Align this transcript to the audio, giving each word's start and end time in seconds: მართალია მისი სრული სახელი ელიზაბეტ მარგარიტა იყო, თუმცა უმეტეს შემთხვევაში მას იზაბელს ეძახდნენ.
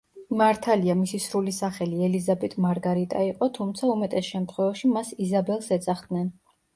მართალია 0.41 0.93
მისი 1.01 1.17
სრული 1.25 1.51
სახელი 1.57 1.99
ელიზაბეტ 2.07 2.55
მარგარიტა 2.65 3.21
იყო, 3.25 3.49
თუმცა 3.57 3.91
უმეტეს 3.97 4.31
შემთხვევაში 4.31 4.89
მას 4.95 5.13
იზაბელს 5.27 5.69
ეძახდნენ. 5.77 6.25